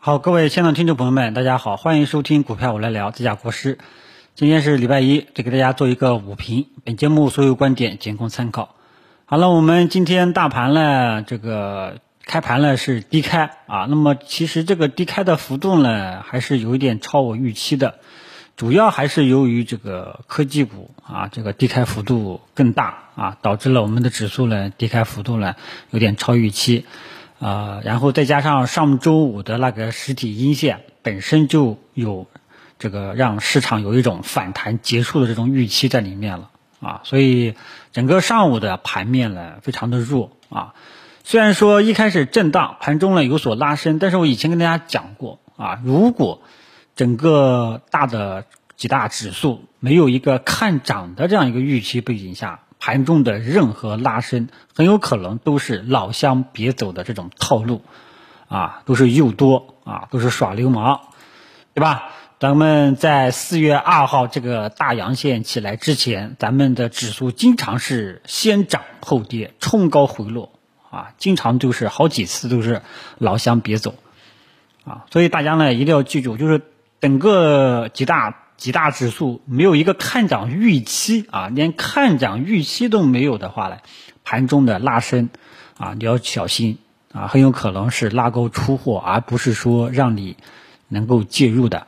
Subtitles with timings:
[0.00, 3.78] 好，各位亲爱的听众朋友们，大家好，欢迎收听股票我来聊，自家国师。
[4.36, 6.68] 今天是礼拜一，就给大家做一个午评。
[6.84, 8.76] 本节目所有观点仅供参考。
[9.26, 17.96] 好了，我们今天大盘呢，这个开盘呢是低开啊，那么其实这个低开的幅度呢，还是有一点超我预期的，
[18.56, 25.56] 主要还是由于这个科技股啊，这个低开幅度更大啊，导致了我们的指数呢低开幅度呢
[25.90, 26.86] 有点超预期。
[27.40, 32.26] 啊，然后再加上上周五的那个实体阴线本身就有
[32.78, 37.54] 这个让市场有一种反弹结束的这种预期在里面了啊，所以
[37.92, 40.74] 整个上午的盘面呢非常的弱啊。
[41.22, 46.42] 虽然说一开始震荡，盘中呢有所拉升，但是我以前跟大家讲过啊，如果
[46.96, 52.60] 整个大的几大指数没有一个看涨的这样一个预期背景下。
[52.80, 57.82] 盘中的任何拉升，很有可能都是老乡别走的这种套路，
[58.48, 61.00] 啊，都是诱多啊，都是耍流氓，
[61.74, 62.10] 对吧？
[62.38, 70.52] 咱们在四月二号这个大阳线起来之前，咱们的指数经常是先涨后跌，冲高回落，
[70.90, 72.82] 啊，经常就是好几次都是
[73.18, 73.94] 老乡别走，
[74.84, 76.62] 啊，所以大家呢一定要记住，就是
[77.00, 78.44] 整个几大。
[78.58, 83.78] 几大指数没有一个看涨预期啊，连看涨预期都没有的话呢，
[84.24, 85.30] 盘中的拉升
[85.78, 86.78] 啊，你要小心
[87.12, 90.36] 啊，很有可能是拉高出货，而不是说让你
[90.88, 91.86] 能够介入的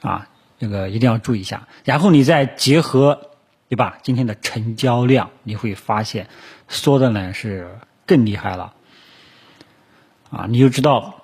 [0.00, 1.68] 啊，这个一定要注意一下。
[1.84, 3.30] 然后你再结合
[3.68, 6.28] 对吧，今天的成交量，你会发现
[6.68, 8.72] 缩的呢是更厉害了
[10.30, 11.21] 啊，你就知道。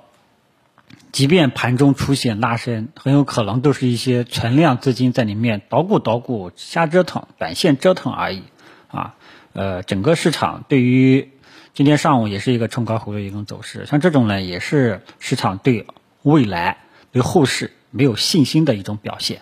[1.11, 8.43] 即便盘中出现拉升，很有可能都是一些存量资金在里面捣鼓捣鼓、瞎折腾、短线折腾而已，
[8.89, 9.15] 啊，
[9.55, 11.31] 呃，整个市场对于
[11.73, 15.87] 今天上午也是一个冲高回落一种走势，像这种呢，也是市场对
[16.23, 16.79] 未来、
[17.11, 19.41] 对后市没有信心的一种表现，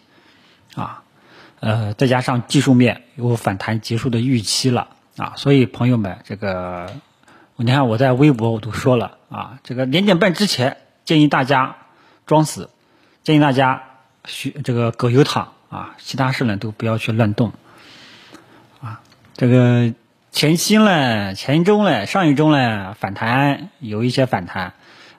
[0.76, 1.02] 啊，
[1.58, 6.92] 呃，再加上技术面有反弹结束的预期了，啊，所以朋友们，这个
[7.56, 10.76] 你看我在微博我都说了，啊，这个两点半之前。
[11.06, 11.76] 建议大家
[12.26, 12.68] 装死，
[13.22, 13.84] 建议大家
[14.24, 17.52] 学这个葛优躺啊，其他事呢都不要去乱动
[18.82, 19.00] 啊。
[19.36, 19.94] 这个
[20.32, 24.74] 前期呢，前一周呢，上一周呢反弹有一些反弹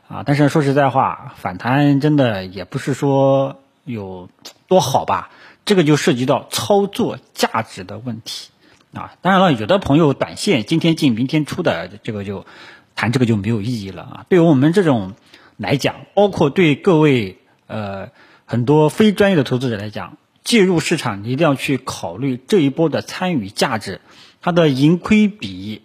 [0.09, 3.55] 啊，但是说实在话，反弹真的也不是说
[3.85, 4.29] 有
[4.67, 5.29] 多好吧。
[5.63, 8.49] 这个就涉及到操作价值的问题
[8.93, 9.13] 啊。
[9.21, 12.45] 当然了，有的朋友短线今天进明天出的，这个就
[12.93, 14.25] 谈这个就没有意义了啊。
[14.27, 15.13] 对于我们这种。
[15.57, 18.11] 来讲，包括对各位呃
[18.45, 23.99] 很多非专业的投资者来讲，介入市场你一定要去考虑这一波的参与价值，
[24.39, 25.81] 它的盈亏比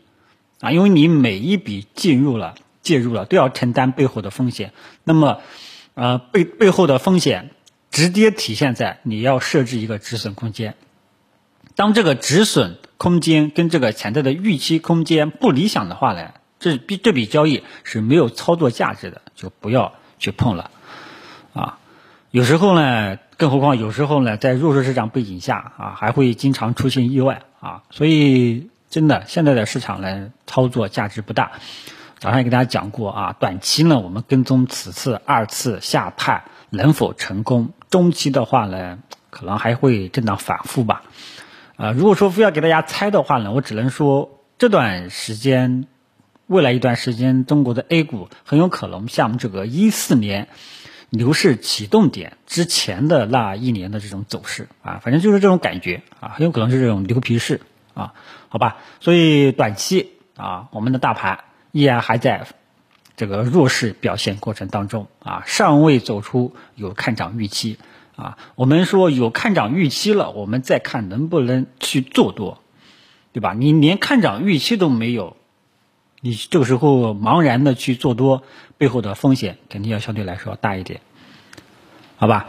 [0.60, 4.72] 啊，因为你每一笔进入了介入了都要承担背后的风险，
[5.04, 5.40] 那么
[5.94, 7.50] 呃背背后的风险
[7.90, 10.74] 直接体现在你要设置一个止损空间，
[11.74, 16.30] 当这个止损空间跟这个潜在的预期空间不理想的话呢？
[16.62, 20.70] 这笔这笔交易是没有操作价值的，就不要去碰了，
[21.52, 21.78] 啊，
[22.30, 31.50] 有时候呢，更何况有时候呢，在弱势市场背景下啊，还会经常出现意外啊，所以真的现在的市场呢，操作价值不大。
[32.20, 41.02] 早上也给大家讲过啊，短期呢，我们跟踪此次二次下探能否成功，中期的话呢，可能还会震荡反复吧。
[41.76, 45.88] 啊，如果说非要给大家猜的话呢，我只能说这段时间。
[46.46, 50.48] 未来一段时间，中国的 A 股很有可能像这个一四年
[51.08, 57.60] 牛市启动点之前的那一年的这种走势啊，反正就是这种感觉啊，很有可能是这种牛皮市
[57.94, 58.12] 啊，
[58.48, 58.78] 好吧？
[59.00, 62.46] 所以短期啊，我们的大盘依然还在
[63.16, 67.78] 这个弱势表现过程当中啊，尚未走出有看涨预期
[68.16, 68.36] 啊。
[68.56, 72.62] 我们说有看涨预期了，我们再看能不能去做多，
[73.32, 73.54] 对吧？
[73.54, 75.36] 你连看涨预期都没有。
[76.24, 78.44] 你这个时候茫然的去做多，
[78.78, 81.00] 背后的风险肯定要相对来说大一点，
[82.16, 82.46] 好吧？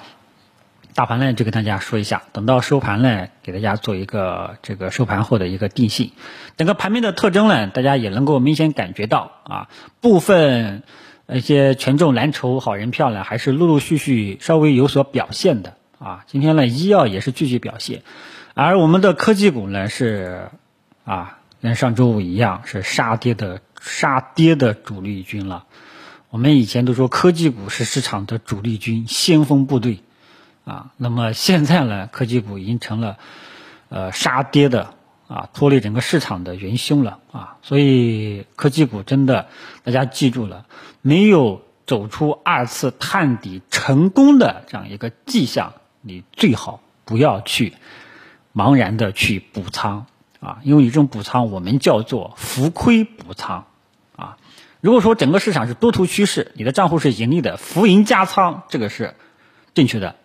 [0.94, 6.12] 大盘呢就跟大家说一下，等到收盘呢，给大家做一个这个收盘后的一个定性。
[6.56, 9.70] 整个盘面的特征呢，大家也能够明显感觉到啊，
[10.02, 10.84] 部分
[11.28, 16.26] 一些权重蓝筹好人票呢，还是陆陆续续稍微有所表现的啊。
[16.28, 18.04] 今天呢，医药也是继续表现，
[18.54, 20.50] 而我们的科技股呢是
[21.06, 21.40] 啊。
[21.64, 25.66] 跟上周五一样，是杀跌的杀跌的主力军了。
[26.30, 30.02] 我们以前都说科技股是市场的主力军、先锋部队
[30.66, 30.92] 啊。
[30.98, 33.18] 那么现在呢，科技股已经成了
[33.88, 34.96] 呃杀跌的
[35.30, 37.56] 啊，拖累整个市场的元凶了啊。
[37.62, 39.48] 所以科技股真的，
[39.86, 40.66] 大家记住了，
[41.02, 47.72] 没有走出二次探底成功的这样一个迹象，你最好不要去
[48.54, 50.08] 茫然的去补仓
[50.44, 53.66] 啊，因为你这种补仓我们叫做浮亏补仓
[54.16, 54.38] 啊。
[54.82, 59.16] 如果说整个市场是多头趋势，你的账户是盈利的，浮盈加仓这个是
[59.74, 60.16] 正确的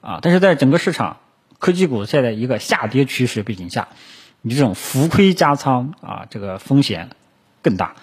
[0.00, 0.20] 啊。
[0.22, 1.16] 但是在整个市场
[1.58, 3.88] 科技股现在一个下跌趋势背景下，
[4.40, 7.10] 你这种浮亏加仓啊，这个风险
[7.62, 7.96] 更大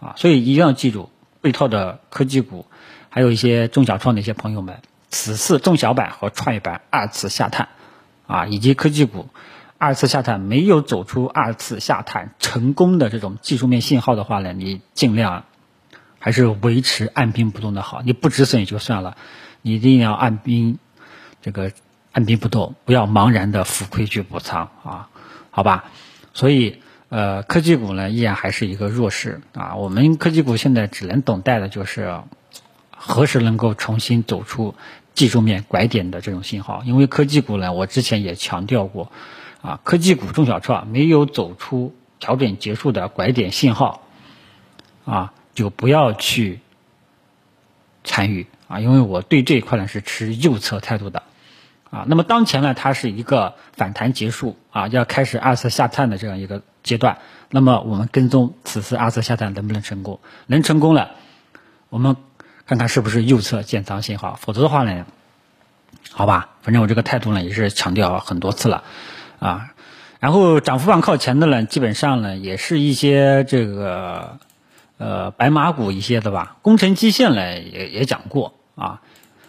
[0.00, 0.14] 啊。
[0.16, 1.10] 所以一定要记住。
[1.42, 2.64] 被套的科技股，
[3.10, 4.80] 还有一些中小创的一些朋友们，
[5.10, 7.68] 此次中小板和创业板二次下探，
[8.26, 9.28] 啊，以及科技股
[9.78, 15.44] 二次下探没有走出二次下探成功的这种技术面信号的话呢，你尽量
[16.18, 18.02] 还是维持按兵不动的好。
[18.02, 19.16] 你不止损也就算了，
[19.62, 20.78] 你一定要按兵
[21.42, 21.72] 这个
[22.12, 25.08] 按兵不动，不要茫然的浮亏去补仓啊，
[25.50, 25.84] 好吧？
[26.32, 26.80] 所以。
[27.10, 29.76] 呃，科技股呢依然还是一个弱势啊。
[29.76, 32.22] 我们科技股现在只能等待的就是
[32.90, 34.74] 何时能够重新走出
[35.12, 36.82] 技术面拐点的这种信号。
[36.84, 39.12] 因为科技股呢，我之前也强调过
[39.64, 44.02] 啊，科技股中小创没有走出调整结束的拐点信号
[45.04, 46.60] 啊，就不要去
[48.04, 48.78] 参与啊。
[48.78, 51.22] 因为我对这一块呢是持右侧态度的
[51.90, 52.04] 啊。
[52.06, 56.62] 那么当前呢，它是一个反弹结束啊，要开始二次下探的这样一个。
[56.84, 57.16] 阶段，
[57.48, 60.20] 那么我们跟踪此次二次下探能不能成功？
[60.46, 61.12] 能成功了，
[61.88, 62.16] 我们
[62.66, 65.06] 看看是不是右侧建仓信号，否则的话呢，
[66.10, 68.84] 好吧，反正我这个态度呢也是强调很多次了
[69.46, 69.74] 啊。
[70.20, 74.38] 然后涨幅榜靠前的呢，基本上呢也是一些这个
[74.98, 79.02] 呃白马股一些的吧，工程机械呢也也讲过啊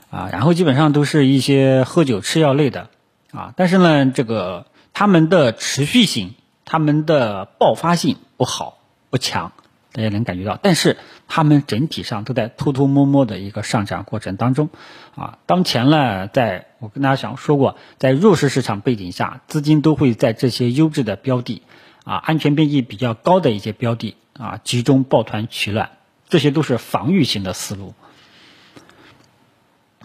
[0.09, 2.89] 啊，然后基本上都是一些喝酒吃药类的
[3.31, 6.35] 啊，但是呢这个他们的持续性。
[6.67, 8.79] 他们的爆发性不好
[9.11, 9.51] 不强，
[9.91, 14.69] 大家能感觉到，但是他们整体上都在偷偷摸摸的一个上涨过程当中，
[15.15, 21.61] 啊，当前呢，在我跟大家讲说过，在弱势市场背景下，资金都会在这些优质的标的，
[22.03, 25.91] 啊，安全边际比较高的一些标的，啊，集中抱团取暖，
[26.29, 27.93] 这些都是防御型的思路。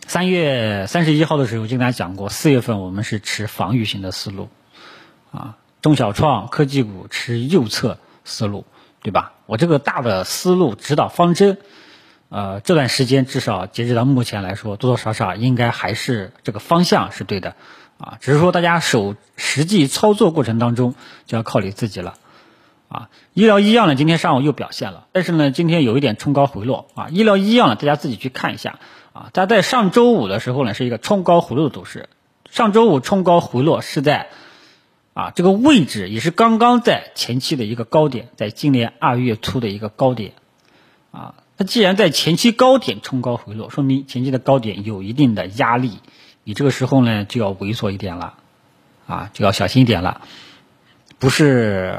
[0.07, 4.49] 三月三十一号的时候就跟大家讲过，四月份我们是持防御型的思路，
[5.33, 5.57] 啊。
[5.83, 8.67] 中小创科技股持右侧思路，
[9.03, 9.33] 对吧？
[9.47, 11.57] 我这个大的思路指导方针，
[12.29, 17.57] 呃，这段时间至少截止到目前来说，多多少少应该还是这个方向是对的，
[17.99, 20.95] 啊，只是说大家手实际操作过程当中
[21.25, 22.19] 就要靠你自己了，
[22.89, 28.79] 啊，医疗医药呢，今天上午又表现了，但是呢，今天有一点冲高回落，啊，医疗医药呢，大家自己去看一下，
[29.15, 32.11] 啊，它在上周五的时候呢是一个冲高回落的走势，
[32.51, 34.29] 上周五冲高回落是在。
[35.21, 40.33] 啊，这个位置也是刚刚在前期的一个高点，在今年二月初的一个高点，
[41.11, 45.99] 啊，它既然在前期高点冲高回落，说明前期的高点有一定的压力，
[46.43, 48.39] 你这个时候呢就要猥琐一点了，
[49.07, 50.23] 啊，就要小心一点了，
[51.19, 51.99] 不是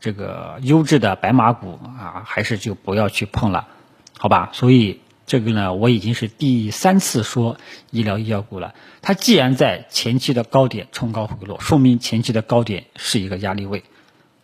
[0.00, 3.68] 这个优质的白马股啊，还是就不要去碰了，
[4.16, 4.48] 好吧？
[4.54, 5.00] 所以。
[5.26, 7.56] 这个呢，我已经是第三次说
[7.90, 8.74] 医疗医药股了。
[9.00, 13.84] 它既然在前期的高点冲高回落，说明前期的高点是一个压力位，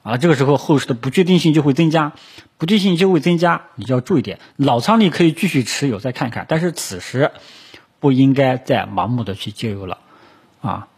[0.03, 2.15] 啊，这个时候后市的不确定性就会增加，
[2.57, 4.39] 不确定性就会增加，你就要注意点。
[4.57, 7.31] 老仓你可以继续持有再看看，但是此时
[7.99, 9.99] 不应该再盲目的去介入了，
[10.63, 10.89] 啊，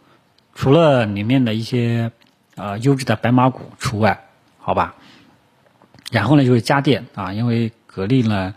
[0.55, 2.13] 除了里面的一些
[2.55, 4.27] 呃优质的白马股除外，
[4.59, 4.95] 好吧。
[6.09, 8.53] 然后呢就是家电啊，因为格力呢。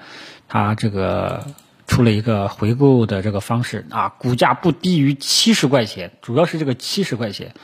[0.49, 1.45] 它这个
[1.87, 7.55] 出了一个回购的这个方式啊，股价不低于七十块钱，主要是这个七十块钱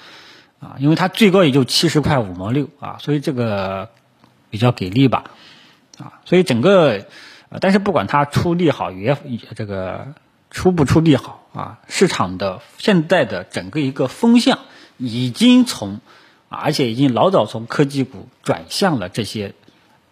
[0.60, 3.90] 啊，因为它最高也就七十块五毛六啊，所以这个
[4.50, 5.24] 比较给力吧
[5.98, 7.06] 啊，所以整个，
[7.60, 9.16] 但是不管它出利好也
[9.54, 10.14] 这个
[10.50, 14.58] 出不出利好啊，市场的现在的整个一个风向
[14.98, 16.00] 已经从，
[16.48, 19.54] 而且已经老早从科技股转向了这些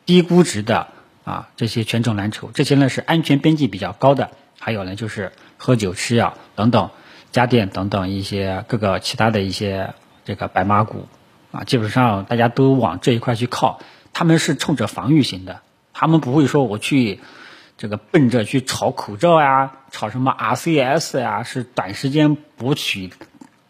[0.05, 0.89] 低估值的。
[1.25, 6.91] 啊，这些权重蓝筹，这些呢是安全边际比较高的，还有呢就是喝酒吃药等等，
[7.31, 11.07] 家电等等一些各个其他的一些这个白马股，
[11.53, 13.81] 啊，基本上大家都往这一块去靠，
[14.13, 15.61] 他们是冲着防御型的，
[15.93, 17.21] 他们不会说我去
[17.77, 23.13] 这个奔着去炒口罩呀，炒什么 RCS 呀，是短时间博取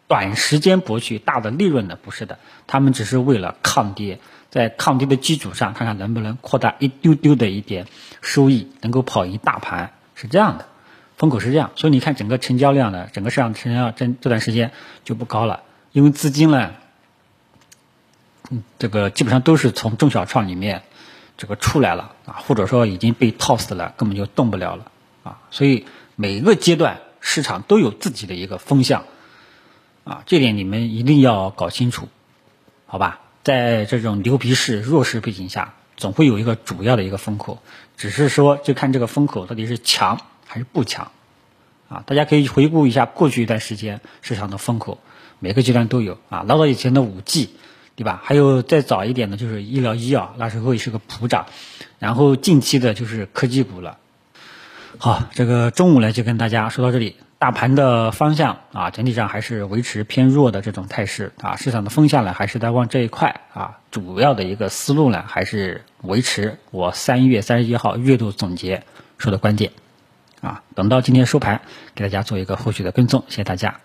[0.07, 4.19] 短时间博取大的利润的，不是的，他们只是为了抗跌。
[4.51, 7.87] 在抗跌的基础上，看看能不能扩大一丢丢的一点
[8.21, 10.67] 收益，能够跑赢大盘，是这样的，
[11.17, 11.71] 风口是这样。
[11.77, 14.73] 所以你看，整个成交量呢，整个市场成交量这这段时间
[15.05, 16.73] 就不高了，因为资金呢，
[18.79, 20.83] 这个基本上都是从中小创里面
[21.37, 24.91] 这个出来了啊，或者说已经被套死了，根本就动不了了
[25.23, 25.39] 啊。
[25.53, 29.05] 所以每个阶段市场都有自己的一个风向
[30.03, 32.09] 啊，这点你们一定要搞清楚，
[32.87, 33.21] 好吧？
[33.43, 37.59] 在这种牛皮市弱势背景下，总会有一个主要的一个风口，
[37.97, 41.11] 只是说就看这个风口到底是强还是不强
[41.89, 42.03] 啊。
[42.07, 44.99] 大家可以回顾一下过去一段时间市场的风口，
[45.39, 46.45] 每个阶段都有啊。
[46.47, 47.51] 老早以前的五 G。
[47.97, 48.19] 对吧？
[48.25, 51.45] 还有再早一点的，就是医疗医药，那时候也是个普涨。
[51.99, 53.99] 然后近期的就是科技股了。
[55.03, 57.17] 好，这个中午呢就跟大家说到这里。
[57.39, 61.57] 大盘的方向啊，整体上还是维持偏弱的这种态势啊。
[61.57, 63.79] 市场的风向呢，还是在往这一块啊。
[63.91, 68.83] 主要的一个思路呢，还是维持我三月三十一号月度总结
[69.17, 69.73] 说的观点
[70.43, 70.63] 啊。
[70.75, 71.63] 等到今天收盘，
[71.95, 73.25] 给大家做一个后续的跟踪。
[73.29, 73.81] 谢谢大家。